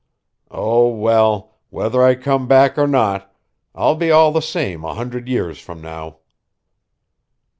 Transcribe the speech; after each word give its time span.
Oh, 0.49 0.89
well, 0.89 1.59
whether 1.69 2.01
I 2.03 2.15
come 2.15 2.47
back 2.47 2.75
or 2.75 2.87
not, 2.87 3.31
I'll 3.75 3.93
be 3.93 4.09
all 4.09 4.31
the 4.31 4.41
same 4.41 4.83
a 4.83 4.95
hundred 4.95 5.29
years 5.29 5.59
from 5.59 5.79
now." 5.79 6.17